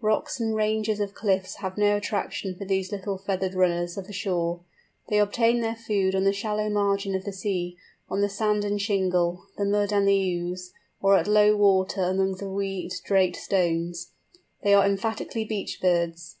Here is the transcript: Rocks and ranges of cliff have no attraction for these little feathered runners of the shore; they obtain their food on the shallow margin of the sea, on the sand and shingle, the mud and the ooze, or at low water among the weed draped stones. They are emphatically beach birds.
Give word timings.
Rocks 0.00 0.38
and 0.38 0.54
ranges 0.54 1.00
of 1.00 1.12
cliff 1.12 1.54
have 1.54 1.76
no 1.76 1.96
attraction 1.96 2.54
for 2.54 2.64
these 2.64 2.92
little 2.92 3.18
feathered 3.18 3.54
runners 3.54 3.96
of 3.98 4.06
the 4.06 4.12
shore; 4.12 4.60
they 5.08 5.18
obtain 5.18 5.60
their 5.60 5.74
food 5.74 6.14
on 6.14 6.22
the 6.22 6.32
shallow 6.32 6.70
margin 6.70 7.16
of 7.16 7.24
the 7.24 7.32
sea, 7.32 7.76
on 8.08 8.20
the 8.20 8.28
sand 8.28 8.64
and 8.64 8.80
shingle, 8.80 9.44
the 9.58 9.64
mud 9.64 9.92
and 9.92 10.06
the 10.06 10.34
ooze, 10.38 10.72
or 11.00 11.16
at 11.18 11.26
low 11.26 11.56
water 11.56 12.02
among 12.02 12.36
the 12.36 12.48
weed 12.48 12.92
draped 13.04 13.34
stones. 13.34 14.12
They 14.62 14.72
are 14.72 14.86
emphatically 14.86 15.44
beach 15.44 15.80
birds. 15.80 16.36